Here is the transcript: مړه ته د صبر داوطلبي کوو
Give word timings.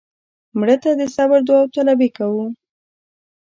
مړه 0.59 0.75
ته 0.83 0.89
د 0.99 1.01
صبر 1.15 1.39
داوطلبي 1.47 2.09
کوو 2.17 2.45